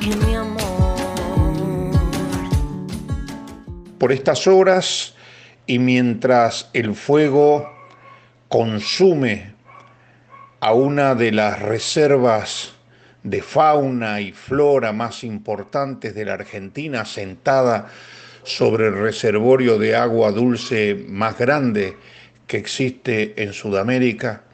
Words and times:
que 0.00 0.16
mi 0.16 0.34
amor. 0.34 0.60
Por 3.98 4.12
estas 4.12 4.46
horas 4.46 5.14
y 5.66 5.78
mientras 5.78 6.70
el 6.72 6.94
fuego 6.94 7.70
consume 8.48 9.52
a 10.60 10.72
una 10.72 11.14
de 11.14 11.32
las 11.32 11.60
reservas 11.60 12.72
de 13.22 13.42
fauna 13.42 14.20
y 14.20 14.32
flora 14.32 14.92
más 14.92 15.22
importantes 15.24 16.14
de 16.14 16.24
la 16.24 16.34
Argentina, 16.34 17.04
sentada 17.04 17.88
sobre 18.42 18.86
el 18.86 18.94
reservorio 18.94 19.78
de 19.78 19.96
agua 19.96 20.32
dulce 20.32 21.04
más 21.08 21.36
grande 21.38 21.96
que 22.46 22.56
existe 22.56 23.34
en 23.42 23.52
Sudamérica. 23.52 24.44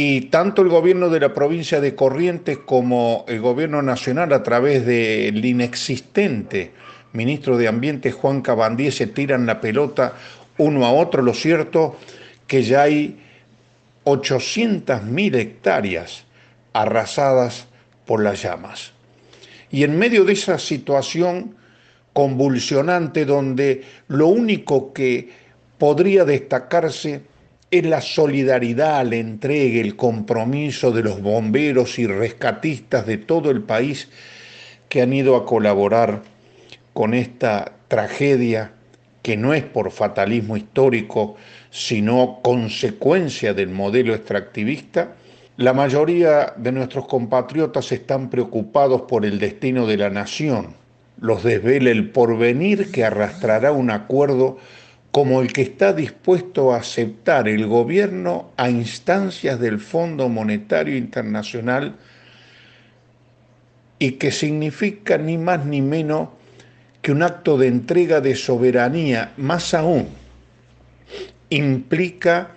Y 0.00 0.20
tanto 0.26 0.62
el 0.62 0.68
gobierno 0.68 1.10
de 1.10 1.18
la 1.18 1.34
provincia 1.34 1.80
de 1.80 1.96
Corrientes 1.96 2.58
como 2.58 3.24
el 3.26 3.40
gobierno 3.40 3.82
nacional 3.82 4.32
a 4.32 4.44
través 4.44 4.86
del 4.86 5.44
inexistente 5.44 6.70
ministro 7.14 7.56
de 7.56 7.66
Ambiente 7.66 8.12
Juan 8.12 8.40
Cabandí 8.40 8.92
se 8.92 9.08
tiran 9.08 9.44
la 9.44 9.60
pelota 9.60 10.12
uno 10.56 10.86
a 10.86 10.92
otro. 10.92 11.20
Lo 11.20 11.34
cierto 11.34 11.96
que 12.46 12.62
ya 12.62 12.82
hay 12.82 13.18
800.000 14.04 15.34
hectáreas 15.34 16.26
arrasadas 16.72 17.66
por 18.06 18.22
las 18.22 18.40
llamas. 18.40 18.92
Y 19.68 19.82
en 19.82 19.98
medio 19.98 20.24
de 20.24 20.34
esa 20.34 20.60
situación 20.60 21.56
convulsionante 22.12 23.24
donde 23.24 23.82
lo 24.06 24.28
único 24.28 24.92
que 24.92 25.30
podría 25.76 26.24
destacarse 26.24 27.22
es 27.70 27.84
la 27.84 28.00
solidaridad, 28.00 29.04
la 29.06 29.16
entrega, 29.16 29.80
el 29.80 29.96
compromiso 29.96 30.90
de 30.90 31.02
los 31.02 31.20
bomberos 31.20 31.98
y 31.98 32.06
rescatistas 32.06 33.06
de 33.06 33.18
todo 33.18 33.50
el 33.50 33.62
país 33.62 34.08
que 34.88 35.02
han 35.02 35.12
ido 35.12 35.36
a 35.36 35.44
colaborar 35.44 36.22
con 36.94 37.12
esta 37.12 37.72
tragedia 37.88 38.72
que 39.22 39.36
no 39.36 39.52
es 39.52 39.64
por 39.64 39.90
fatalismo 39.90 40.56
histórico, 40.56 41.36
sino 41.70 42.40
consecuencia 42.42 43.52
del 43.52 43.68
modelo 43.68 44.14
extractivista, 44.14 45.14
la 45.58 45.74
mayoría 45.74 46.54
de 46.56 46.72
nuestros 46.72 47.06
compatriotas 47.06 47.92
están 47.92 48.30
preocupados 48.30 49.02
por 49.02 49.26
el 49.26 49.38
destino 49.38 49.86
de 49.86 49.96
la 49.98 50.08
nación. 50.08 50.74
Los 51.20 51.42
desvela 51.42 51.90
el 51.90 52.10
porvenir 52.10 52.90
que 52.92 53.04
arrastrará 53.04 53.72
un 53.72 53.90
acuerdo 53.90 54.56
como 55.18 55.42
el 55.42 55.52
que 55.52 55.62
está 55.62 55.92
dispuesto 55.92 56.72
a 56.72 56.76
aceptar 56.76 57.48
el 57.48 57.66
gobierno 57.66 58.52
a 58.56 58.70
instancias 58.70 59.58
del 59.58 59.80
Fondo 59.80 60.28
Monetario 60.28 60.96
Internacional 60.96 61.96
y 63.98 64.12
que 64.12 64.30
significa 64.30 65.18
ni 65.18 65.36
más 65.36 65.66
ni 65.66 65.80
menos 65.80 66.28
que 67.02 67.10
un 67.10 67.24
acto 67.24 67.58
de 67.58 67.66
entrega 67.66 68.20
de 68.20 68.36
soberanía, 68.36 69.32
más 69.36 69.74
aún, 69.74 70.06
implica 71.50 72.52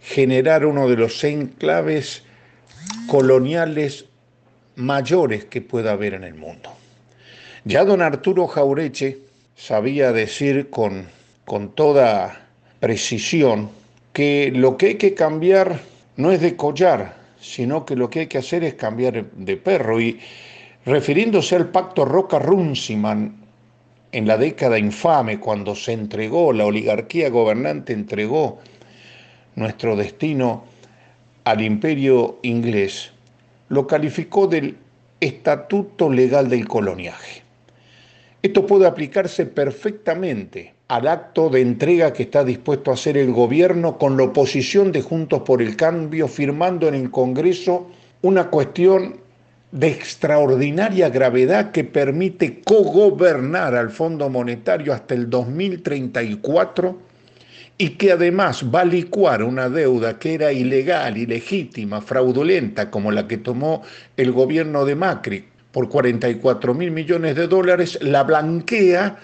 generar 0.00 0.64
uno 0.64 0.88
de 0.88 0.96
los 0.96 1.22
enclaves 1.22 2.22
coloniales 3.08 4.06
mayores 4.74 5.44
que 5.44 5.60
pueda 5.60 5.92
haber 5.92 6.14
en 6.14 6.24
el 6.24 6.32
mundo. 6.32 6.72
Ya 7.66 7.84
don 7.84 8.00
Arturo 8.00 8.46
Jaureche 8.46 9.18
sabía 9.54 10.12
decir 10.12 10.70
con, 10.70 11.19
con 11.50 11.72
toda 11.72 12.46
precisión 12.78 13.70
que 14.12 14.52
lo 14.54 14.76
que 14.76 14.86
hay 14.86 14.94
que 14.94 15.14
cambiar 15.14 15.80
no 16.14 16.30
es 16.30 16.40
de 16.40 16.54
collar, 16.54 17.16
sino 17.40 17.84
que 17.84 17.96
lo 17.96 18.08
que 18.08 18.20
hay 18.20 18.26
que 18.28 18.38
hacer 18.38 18.62
es 18.62 18.74
cambiar 18.74 19.28
de 19.32 19.56
perro. 19.56 20.00
Y 20.00 20.20
refiriéndose 20.86 21.56
al 21.56 21.70
pacto 21.70 22.04
Roca-Runciman 22.04 23.34
en 24.12 24.28
la 24.28 24.38
década 24.38 24.78
infame, 24.78 25.40
cuando 25.40 25.74
se 25.74 25.90
entregó, 25.92 26.52
la 26.52 26.66
oligarquía 26.66 27.30
gobernante 27.30 27.94
entregó 27.94 28.60
nuestro 29.56 29.96
destino 29.96 30.62
al 31.42 31.62
imperio 31.62 32.38
inglés, 32.42 33.10
lo 33.70 33.88
calificó 33.88 34.46
del 34.46 34.76
estatuto 35.18 36.10
legal 36.10 36.48
del 36.48 36.68
coloniaje. 36.68 37.42
Esto 38.40 38.64
puede 38.64 38.86
aplicarse 38.86 39.46
perfectamente 39.46 40.74
al 40.90 41.06
acto 41.06 41.48
de 41.50 41.60
entrega 41.60 42.12
que 42.12 42.24
está 42.24 42.42
dispuesto 42.42 42.90
a 42.90 42.94
hacer 42.94 43.16
el 43.16 43.32
gobierno 43.32 43.96
con 43.96 44.16
la 44.16 44.24
oposición 44.24 44.90
de 44.90 45.02
Juntos 45.02 45.42
por 45.42 45.62
el 45.62 45.76
Cambio, 45.76 46.26
firmando 46.26 46.88
en 46.88 46.94
el 46.96 47.12
Congreso 47.12 47.86
una 48.22 48.48
cuestión 48.48 49.20
de 49.70 49.86
extraordinaria 49.86 51.08
gravedad 51.08 51.70
que 51.70 51.84
permite 51.84 52.60
cogobernar 52.62 53.76
al 53.76 53.90
Fondo 53.90 54.28
Monetario 54.28 54.92
hasta 54.92 55.14
el 55.14 55.30
2034 55.30 56.98
y 57.78 57.90
que 57.90 58.10
además 58.10 58.64
va 58.74 58.80
a 58.80 58.84
licuar 58.84 59.44
una 59.44 59.68
deuda 59.68 60.18
que 60.18 60.34
era 60.34 60.52
ilegal, 60.52 61.16
ilegítima, 61.16 62.00
fraudulenta, 62.00 62.90
como 62.90 63.12
la 63.12 63.28
que 63.28 63.38
tomó 63.38 63.82
el 64.16 64.32
gobierno 64.32 64.84
de 64.84 64.96
Macri 64.96 65.44
por 65.70 65.88
44 65.88 66.74
mil 66.74 66.90
millones 66.90 67.36
de 67.36 67.46
dólares, 67.46 67.96
la 68.02 68.24
blanquea 68.24 69.16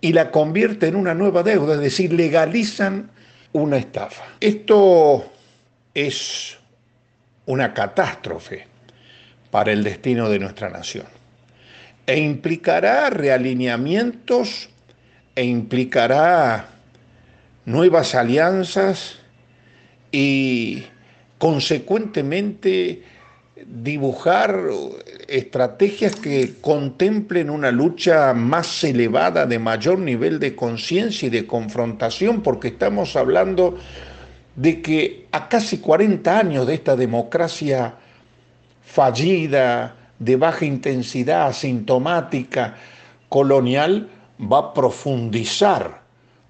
y 0.00 0.12
la 0.12 0.30
convierte 0.30 0.88
en 0.88 0.96
una 0.96 1.14
nueva 1.14 1.42
deuda, 1.42 1.74
es 1.74 1.80
decir, 1.80 2.12
legalizan 2.12 3.10
una 3.52 3.78
estafa. 3.78 4.24
Esto 4.40 5.32
es 5.94 6.58
una 7.46 7.72
catástrofe 7.72 8.66
para 9.50 9.72
el 9.72 9.82
destino 9.82 10.28
de 10.28 10.38
nuestra 10.38 10.68
nación. 10.68 11.06
E 12.06 12.18
implicará 12.18 13.10
realineamientos 13.10 14.68
e 15.34 15.44
implicará 15.44 16.68
nuevas 17.64 18.14
alianzas 18.14 19.18
y 20.12 20.84
consecuentemente 21.38 23.02
dibujar 23.64 24.60
estrategias 25.28 26.14
que 26.16 26.54
contemplen 26.60 27.48
una 27.48 27.70
lucha 27.70 28.34
más 28.34 28.84
elevada, 28.84 29.46
de 29.46 29.58
mayor 29.58 29.98
nivel 29.98 30.38
de 30.38 30.54
conciencia 30.54 31.26
y 31.26 31.30
de 31.30 31.46
confrontación, 31.46 32.42
porque 32.42 32.68
estamos 32.68 33.16
hablando 33.16 33.78
de 34.56 34.82
que 34.82 35.26
a 35.32 35.48
casi 35.48 35.78
40 35.78 36.38
años 36.38 36.66
de 36.66 36.74
esta 36.74 36.96
democracia 36.96 37.94
fallida, 38.84 39.96
de 40.18 40.36
baja 40.36 40.64
intensidad, 40.64 41.48
asintomática, 41.48 42.76
colonial, 43.28 44.08
va 44.40 44.58
a 44.58 44.74
profundizar 44.74 46.02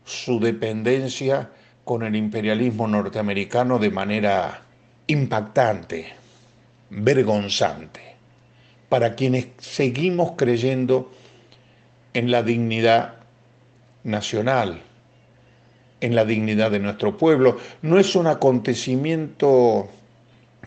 su 0.04 0.38
dependencia 0.38 1.50
con 1.84 2.02
el 2.02 2.16
imperialismo 2.16 2.86
norteamericano 2.86 3.78
de 3.78 3.90
manera 3.90 4.62
impactante, 5.06 6.12
vergonzante, 6.90 8.00
para 8.88 9.14
quienes 9.14 9.48
seguimos 9.58 10.32
creyendo 10.36 11.12
en 12.14 12.30
la 12.30 12.42
dignidad 12.42 13.14
nacional, 14.04 14.80
en 16.00 16.14
la 16.14 16.24
dignidad 16.24 16.70
de 16.70 16.78
nuestro 16.78 17.16
pueblo. 17.16 17.58
No 17.82 17.98
es 17.98 18.14
un 18.14 18.26
acontecimiento 18.26 19.88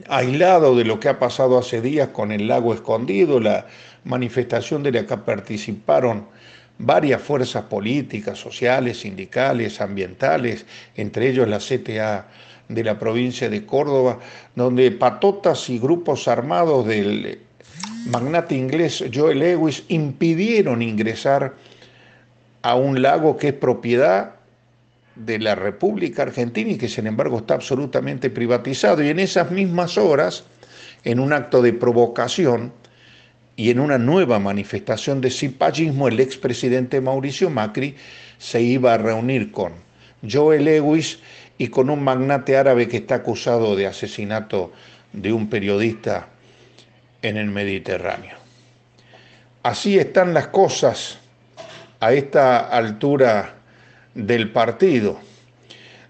aislado 0.07 0.75
de 0.75 0.85
lo 0.85 0.99
que 0.99 1.09
ha 1.09 1.19
pasado 1.19 1.57
hace 1.57 1.81
días 1.81 2.09
con 2.09 2.31
el 2.31 2.47
lago 2.47 2.73
escondido, 2.73 3.39
la 3.39 3.65
manifestación 4.03 4.83
de 4.83 4.91
la 4.91 5.05
que 5.05 5.17
participaron 5.17 6.27
varias 6.77 7.21
fuerzas 7.21 7.63
políticas, 7.63 8.39
sociales, 8.39 9.01
sindicales, 9.01 9.81
ambientales, 9.81 10.65
entre 10.95 11.29
ellos 11.29 11.47
la 11.47 11.59
CTA 11.59 12.27
de 12.69 12.83
la 12.83 12.97
provincia 12.97 13.49
de 13.49 13.65
Córdoba, 13.65 14.19
donde 14.55 14.91
patotas 14.91 15.69
y 15.69 15.79
grupos 15.79 16.27
armados 16.27 16.87
del 16.87 17.39
magnate 18.05 18.55
inglés 18.55 19.03
Joel 19.13 19.39
Lewis 19.39 19.83
impidieron 19.89 20.81
ingresar 20.81 21.55
a 22.61 22.75
un 22.75 23.01
lago 23.01 23.35
que 23.35 23.49
es 23.49 23.53
propiedad 23.53 24.35
de 25.15 25.39
la 25.39 25.55
República 25.55 26.21
Argentina 26.23 26.71
y 26.71 26.77
que 26.77 26.87
sin 26.87 27.07
embargo 27.07 27.39
está 27.39 27.55
absolutamente 27.55 28.29
privatizado. 28.29 29.03
Y 29.03 29.09
en 29.09 29.19
esas 29.19 29.51
mismas 29.51 29.97
horas, 29.97 30.45
en 31.03 31.19
un 31.19 31.33
acto 31.33 31.61
de 31.61 31.73
provocación, 31.73 32.71
y 33.59 33.71
en 33.71 33.81
una 33.81 33.97
nueva 33.97 34.39
manifestación 34.39 35.19
de 35.19 35.29
cipallismo 35.29 36.07
el 36.07 36.21
expresidente 36.21 37.01
Mauricio 37.01 37.49
Macri 37.49 37.93
se 38.37 38.61
iba 38.61 38.93
a 38.93 38.97
reunir 38.97 39.51
con 39.51 39.73
Joe 40.23 40.61
Lewis 40.61 41.19
y 41.59 41.67
con 41.67 41.89
un 41.89 42.01
magnate 42.01 42.57
árabe 42.57 42.87
que 42.87 42.97
está 42.97 43.15
acusado 43.15 43.75
de 43.75 43.85
asesinato 43.85 44.71
de 45.11 45.33
un 45.33 45.49
periodista 45.49 46.29
en 47.21 47.35
el 47.35 47.47
Mediterráneo. 47.51 48.37
Así 49.61 49.99
están 49.99 50.33
las 50.33 50.47
cosas 50.47 51.19
a 51.99 52.13
esta 52.13 52.69
altura 52.69 53.55
del 54.15 54.51
partido. 54.51 55.19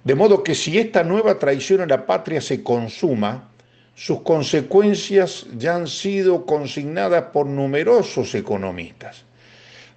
De 0.04 0.14
modo 0.14 0.44
que 0.44 0.54
si 0.54 0.78
esta 0.78 1.04
nueva 1.04 1.40
traición 1.40 1.82
a 1.82 1.88
la 1.88 2.06
patria 2.06 2.42
se 2.42 2.64
consuma, 2.64 3.50
sus 3.96 4.22
consecuencias 4.22 5.48
ya 5.58 5.76
han 5.76 5.88
sido 5.88 6.46
consignadas 6.46 7.24
por 7.34 7.48
numerosos 7.48 8.36
economistas. 8.36 9.26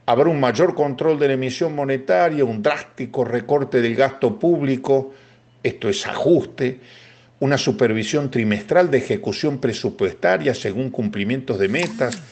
Habrá 0.06 0.30
un 0.30 0.40
mayor 0.40 0.74
control 0.74 1.18
de 1.18 1.28
la 1.28 1.34
emisión 1.34 1.76
monetaria, 1.76 2.42
un 2.42 2.62
drástico 2.62 3.22
recorte 3.22 3.82
del 3.82 3.94
gasto 3.94 4.38
público, 4.38 5.12
esto 5.62 5.88
es 5.88 6.06
ajuste, 6.06 6.80
una 7.40 7.58
supervisión 7.58 8.30
trimestral 8.30 8.90
de 8.90 8.98
ejecución 8.98 9.58
presupuestaria 9.58 10.54
según 10.54 10.90
cumplimientos 10.90 11.58
de 11.58 11.68
metas, 11.68 12.22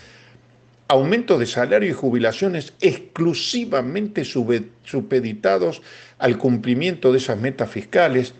aumento 0.86 1.38
de 1.38 1.46
salario 1.46 1.88
y 1.88 1.92
jubilaciones 1.92 2.74
exclusivamente 2.80 4.24
supeditados 4.24 5.82
al 6.18 6.36
cumplimiento 6.38 7.12
de 7.12 7.18
esas 7.18 7.38
metas 7.38 7.70
fiscales, 7.70 8.34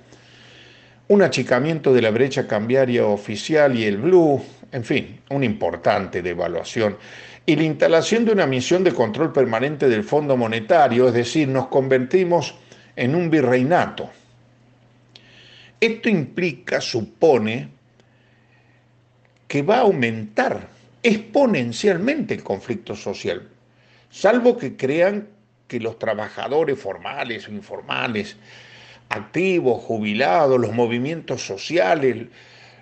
un 1.09 1.23
achicamiento 1.23 1.93
de 1.93 2.03
la 2.03 2.11
brecha 2.11 2.47
cambiaria 2.47 3.05
oficial 3.05 3.77
y 3.77 3.85
el 3.85 3.99
blue, 3.99 4.41
en 4.71 4.85
fin, 4.85 5.21
una 5.31 5.45
importante 5.45 6.23
devaluación, 6.23 6.97
y 7.47 7.57
la 7.57 7.65
instalación 7.65 8.25
de 8.25 8.33
una 8.33 8.47
misión 8.47 8.85
de 8.85 8.93
control 8.93 9.33
permanente 9.33 9.89
del 9.89 10.05
Fondo 10.05 10.37
Monetario, 10.37 11.09
es 11.09 11.15
decir, 11.15 11.49
nos 11.49 11.67
convertimos 11.67 12.55
en 12.95 13.17
un 13.17 13.29
virreinato. 13.29 14.11
Esto 15.81 16.09
implica, 16.09 16.81
supone, 16.81 17.71
que 19.49 19.63
va 19.63 19.79
a 19.79 19.81
aumentar 19.81 20.69
exponencialmente 21.03 22.35
el 22.35 22.43
conflicto 22.43 22.95
social, 22.95 23.49
salvo 24.11 24.57
que 24.57 24.77
crean 24.77 25.29
que 25.67 25.81
los 25.81 25.99
trabajadores 25.99 26.79
formales 26.79 27.49
o 27.49 27.53
informales, 27.53 28.37
activos, 29.09 29.83
jubilados, 29.83 30.61
los 30.61 30.73
movimientos 30.73 31.45
sociales, 31.45 32.27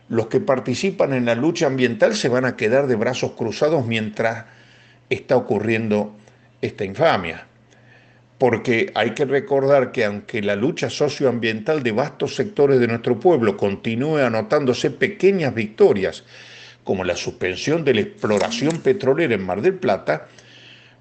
los 0.09 0.27
que 0.27 0.41
participan 0.41 1.13
en 1.13 1.27
la 1.27 1.35
lucha 1.35 1.67
ambiental 1.67 2.15
se 2.15 2.29
van 2.29 2.45
a 2.45 2.57
quedar 2.57 2.87
de 2.87 2.97
brazos 2.97 3.33
cruzados 3.33 3.87
mientras 3.87 4.47
está 5.11 5.37
ocurriendo 5.37 6.17
esta 6.61 6.85
infamia. 6.85 7.48
Porque 8.39 8.93
hay 8.95 9.11
que 9.11 9.25
recordar 9.25 9.91
que 9.91 10.05
aunque 10.05 10.41
la 10.43 10.55
lucha 10.55 10.89
socioambiental 10.89 11.83
de 11.83 11.93
vastos 11.93 12.37
sectores 12.37 12.79
de 12.79 12.87
nuestro 12.87 13.19
pueblo 13.19 13.57
continúe 13.57 14.19
anotándose 14.19 14.91
pequeñas 14.91 15.55
victorias, 15.55 16.25
como 16.85 17.05
la 17.05 17.17
suspensión 17.17 17.85
de 17.85 17.95
la 17.95 18.01
exploración 18.01 18.79
petrolera 18.79 19.35
en 19.35 19.45
Mar 19.45 19.61
del 19.61 19.75
Plata, 19.75 20.29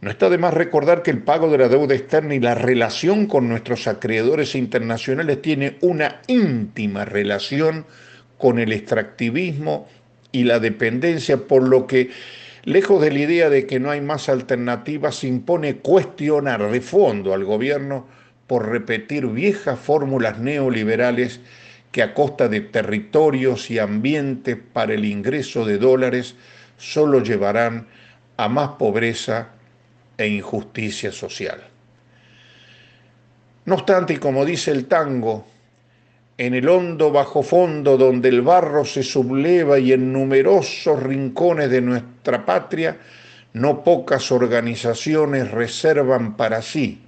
no 0.02 0.12
está 0.12 0.30
de 0.30 0.38
más 0.38 0.54
recordar 0.54 1.02
que 1.02 1.12
el 1.12 1.24
pago 1.24 1.50
de 1.50 1.58
la 1.58 1.70
deuda 1.70 1.96
externa 1.96 2.36
y 2.36 2.40
la 2.40 2.56
relación 2.56 3.26
con 3.26 3.50
nuestros 3.50 3.88
acreedores 3.88 4.54
internacionales 4.54 5.42
tiene 5.42 5.78
una 5.82 6.22
íntima 6.28 7.06
relación 7.06 7.86
con 8.38 8.60
el 8.60 8.74
extractivismo 8.74 9.88
y 10.32 10.44
la 10.44 10.60
dependencia, 10.60 11.38
por 11.38 11.68
lo 11.68 11.88
que, 11.88 12.12
lejos 12.68 13.02
de 13.02 13.12
la 13.12 13.20
idea 13.20 13.50
de 13.50 13.66
que 13.66 13.80
no 13.80 13.92
hay 13.92 14.02
más 14.02 14.28
alternativas, 14.28 15.24
impone 15.24 15.78
cuestionar 15.78 16.70
de 16.70 16.82
fondo 16.82 17.34
al 17.34 17.46
gobierno 17.46 18.06
por 18.46 18.68
repetir 18.68 19.26
viejas 19.28 19.80
fórmulas 19.80 20.38
neoliberales 20.40 21.40
que 21.94 22.04
a 22.04 22.14
costa 22.14 22.50
de 22.50 22.60
territorios 22.60 23.72
y 23.72 23.80
ambientes 23.80 24.58
para 24.74 24.94
el 24.94 25.06
ingreso 25.06 25.64
de 25.64 25.78
dólares 25.78 26.36
solo 26.76 27.24
llevarán 27.24 27.88
a 28.36 28.50
más 28.50 28.72
pobreza 28.72 29.48
e 30.18 30.28
injusticia 30.28 31.14
social. 31.14 31.64
No 33.64 33.76
obstante, 33.76 34.16
y 34.16 34.18
como 34.18 34.44
dice 34.44 34.72
el 34.72 34.88
tango, 34.88 35.48
en 36.38 36.54
el 36.54 36.70
hondo 36.70 37.12
bajo 37.12 37.42
fondo 37.42 37.98
donde 37.98 38.30
el 38.30 38.42
barro 38.42 38.86
se 38.86 39.04
subleva 39.04 39.80
y 39.80 39.94
en 39.94 40.14
numerosos 40.14 41.02
rincones 41.02 41.70
de 41.70 41.82
nuestra 41.82 42.46
patria, 42.46 42.98
no 43.54 43.84
pocas 43.84 44.32
organizaciones 44.32 45.50
reservan 45.50 46.38
para 46.38 46.62
sí 46.62 47.02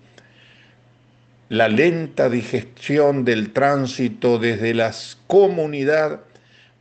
la 1.50 1.68
lenta 1.68 2.30
digestión 2.30 3.26
del 3.26 3.52
tránsito 3.52 4.38
desde 4.38 4.76
la 4.76 4.94
comunidad 5.26 6.22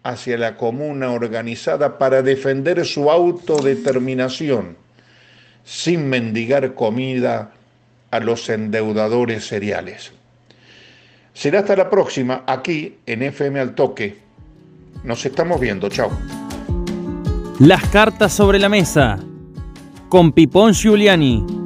hacia 0.03 0.37
la 0.37 0.57
comuna 0.57 1.11
organizada 1.11 1.99
para 1.99 2.23
defender 2.23 2.85
su 2.85 3.11
autodeterminación, 3.11 4.77
sin 5.65 6.09
mendigar 6.09 6.75
comida 6.75 7.53
a 8.11 8.21
los 8.21 8.49
endeudadores 8.51 9.47
seriales. 9.47 10.13
Será 11.39 11.61
hasta 11.61 11.77
la 11.77 11.89
próxima 11.89 12.43
aquí 12.49 12.97
en 13.07 13.23
FM 13.23 13.61
Al 13.61 13.77
Toque. 13.77 14.19
Nos 15.05 15.25
estamos 15.25 15.61
viendo, 15.61 15.89
chao. 15.89 16.11
Las 17.61 17.87
cartas 17.91 18.33
sobre 18.33 18.59
la 18.59 18.69
mesa 18.69 19.21
con 20.09 20.33
Pipón 20.33 20.75
Giuliani. 20.75 21.58